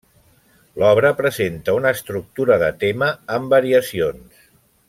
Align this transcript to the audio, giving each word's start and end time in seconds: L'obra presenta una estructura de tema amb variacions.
L'obra 0.83 1.11
presenta 1.19 1.77
una 1.81 1.93
estructura 1.97 2.59
de 2.67 2.73
tema 2.87 3.13
amb 3.39 3.57
variacions. 3.59 4.45